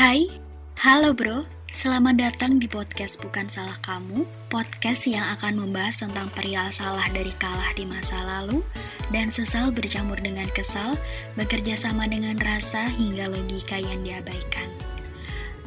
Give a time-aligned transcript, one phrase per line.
[0.00, 0.32] Hai,
[0.80, 1.44] halo bro.
[1.68, 7.28] Selamat datang di podcast Bukan Salah Kamu, podcast yang akan membahas tentang perihal salah dari
[7.36, 8.64] kalah di masa lalu
[9.12, 10.96] dan sesal bercampur dengan kesal,
[11.36, 14.72] bekerja sama dengan rasa hingga logika yang diabaikan.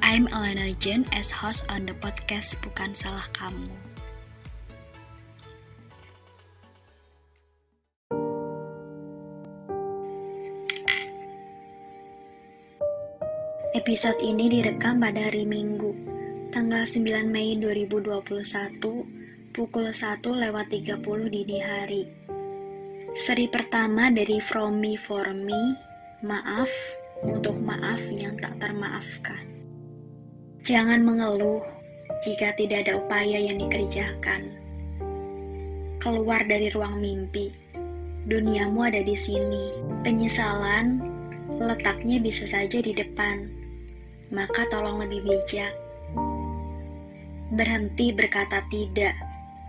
[0.02, 3.93] I'm Elena Jen as host on the podcast Bukan Salah Kamu.
[13.84, 15.91] Episode ini direkam pada hari Minggu,
[16.55, 18.80] tanggal 9 Mei 2021,
[19.52, 22.08] pukul 1 lewat 30 dini hari.
[23.12, 25.76] Seri pertama dari From Me For Me,
[26.24, 26.72] maaf
[27.27, 29.44] untuk maaf yang tak termaafkan.
[30.63, 31.60] Jangan mengeluh
[32.24, 34.48] jika tidak ada upaya yang dikerjakan.
[36.00, 37.52] Keluar dari ruang mimpi,
[38.32, 39.76] duniamu ada di sini.
[40.08, 41.04] Penyesalan
[41.60, 43.63] letaknya bisa saja di depan
[44.32, 45.74] maka tolong lebih bijak.
[47.54, 49.13] Berhenti berkata tidak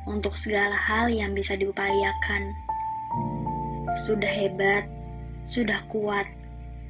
[0.05, 2.43] untuk segala hal yang bisa diupayakan.
[4.05, 4.85] Sudah hebat,
[5.45, 6.29] sudah kuat,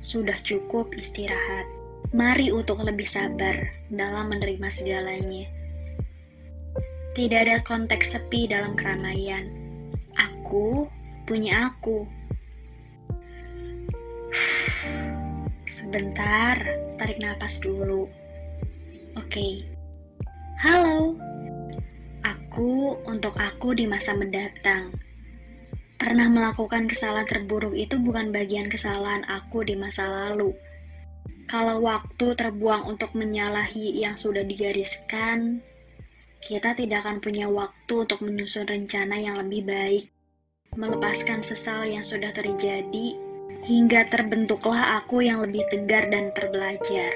[0.03, 1.67] sudah cukup istirahat.
[2.15, 3.57] Mari untuk lebih sabar
[3.91, 5.47] dalam menerima segalanya.
[7.15, 9.47] Tidak ada konteks sepi dalam keramaian.
[10.19, 10.87] Aku
[11.27, 12.07] punya aku.
[15.85, 16.57] Sebentar,
[16.97, 18.09] tarik nafas dulu.
[19.21, 19.29] Oke.
[19.29, 19.53] Okay.
[20.65, 21.13] Halo.
[22.25, 24.89] Aku untuk aku di masa mendatang.
[26.01, 30.57] Pernah melakukan kesalahan terburuk itu bukan bagian kesalahan aku di masa lalu.
[31.53, 35.61] Kalau waktu terbuang untuk menyalahi yang sudah digariskan,
[36.41, 40.09] kita tidak akan punya waktu untuk menyusun rencana yang lebih baik,
[40.81, 47.15] melepaskan sesal yang sudah terjadi, hingga terbentuklah aku yang lebih tegar dan terbelajar.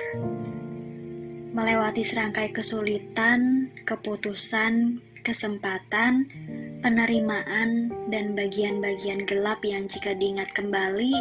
[1.51, 6.31] Melewati serangkai kesulitan, keputusan, kesempatan,
[6.81, 11.13] penerimaan, dan bagian-bagian gelap yang jika diingat kembali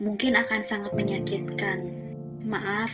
[0.00, 1.82] mungkin akan sangat menyakitkan.
[2.46, 2.92] Maaf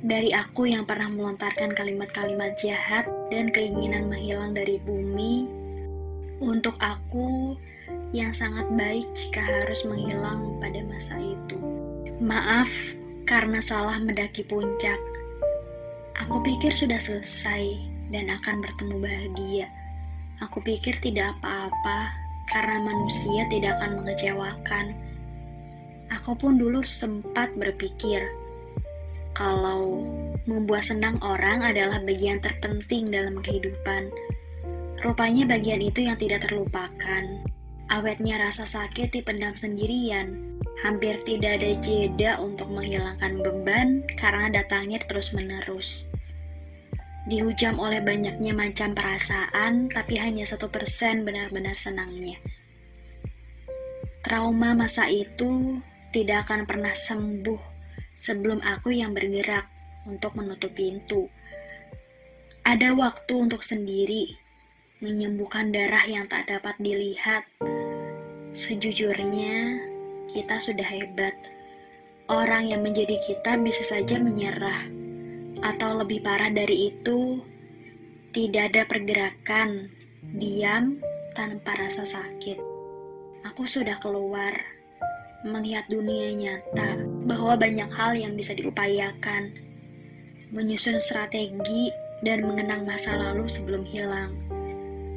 [0.00, 5.46] dari aku yang pernah melontarkan kalimat-kalimat jahat dan keinginan menghilang dari bumi.
[6.40, 7.52] Untuk aku
[8.10, 11.58] yang sangat baik jika harus menghilang pada masa itu.
[12.18, 12.70] Maaf
[13.30, 14.98] karena salah mendaki puncak.
[16.26, 17.78] Aku pikir sudah selesai
[18.10, 19.66] dan akan bertemu bahagia.
[20.42, 22.10] Aku pikir tidak apa-apa
[22.50, 24.86] karena manusia tidak akan mengecewakan.
[26.18, 28.26] Aku pun dulu sempat berpikir
[29.38, 30.02] kalau
[30.50, 34.10] membuat senang orang adalah bagian terpenting dalam kehidupan.
[35.00, 37.24] Rupanya bagian itu yang tidak terlupakan.
[37.90, 40.58] Awetnya rasa sakit dipendam sendirian.
[40.86, 46.06] Hampir tidak ada jeda untuk menghilangkan beban karena datangnya terus-menerus.
[47.26, 52.38] Dihujam oleh banyaknya macam perasaan, tapi hanya satu persen benar-benar senangnya.
[54.24, 55.82] Trauma masa itu
[56.14, 57.60] tidak akan pernah sembuh
[58.14, 59.66] sebelum aku yang bergerak
[60.06, 61.28] untuk menutup pintu.
[62.64, 64.30] Ada waktu untuk sendiri,
[65.00, 67.48] menyembuhkan darah yang tak dapat dilihat.
[68.50, 69.78] Sejujurnya,
[70.34, 71.34] kita sudah hebat.
[72.30, 74.86] Orang yang menjadi kita bisa saja menyerah,
[75.62, 77.42] atau lebih parah dari itu,
[78.30, 79.90] tidak ada pergerakan,
[80.34, 80.98] diam
[81.34, 82.58] tanpa rasa sakit.
[83.50, 84.54] Aku sudah keluar,
[85.46, 89.50] melihat dunia nyata bahwa banyak hal yang bisa diupayakan,
[90.54, 91.90] menyusun strategi,
[92.26, 94.28] dan mengenang masa lalu sebelum hilang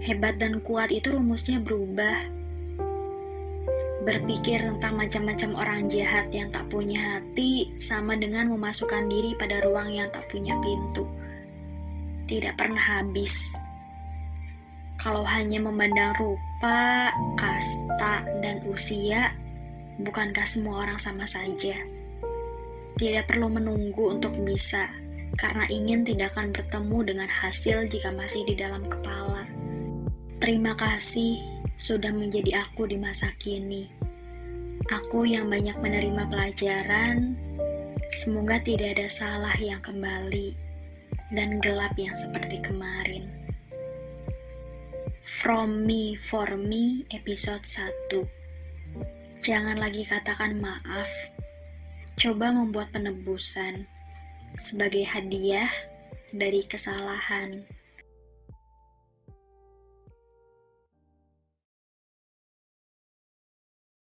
[0.03, 2.42] Hebat dan kuat itu rumusnya berubah.
[4.03, 9.87] Berpikir tentang macam-macam orang jahat yang tak punya hati sama dengan memasukkan diri pada ruang
[9.95, 11.07] yang tak punya pintu.
[12.27, 13.55] Tidak pernah habis.
[14.99, 19.31] Kalau hanya memandang rupa, kasta, dan usia,
[20.03, 21.75] bukankah semua orang sama saja?
[22.99, 24.87] Tidak perlu menunggu untuk bisa,
[25.35, 29.43] karena ingin tidak akan bertemu dengan hasil jika masih di dalam kepala.
[30.39, 33.89] Terima kasih sudah menjadi aku di masa kini.
[34.91, 37.37] Aku yang banyak menerima pelajaran,
[38.11, 40.53] semoga tidak ada salah yang kembali
[41.33, 43.25] dan gelap yang seperti kemarin.
[45.23, 48.43] From Me For Me episode 1
[49.43, 51.11] Jangan lagi katakan maaf,
[52.15, 53.83] coba membuat penebusan
[54.55, 55.67] sebagai hadiah
[56.31, 57.59] dari kesalahan.